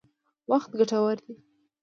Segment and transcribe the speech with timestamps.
[0.51, 1.33] وخت ګټور دی.